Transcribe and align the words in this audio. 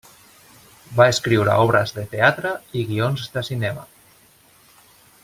Va 0.99 1.05
escriure 1.15 1.57
obres 1.65 1.93
de 1.99 2.05
teatre 2.15 2.55
i 2.79 2.83
guions 2.89 3.29
de 3.37 3.45
cinema. 3.51 3.89